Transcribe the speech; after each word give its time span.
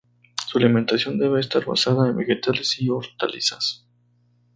Su 0.47 0.57
alimentación 0.57 1.19
debe 1.19 1.39
estar 1.41 1.63
basada 1.63 2.09
en 2.09 2.17
vegetales 2.17 2.75
y 2.81 2.89
hortalizas. 2.89 3.85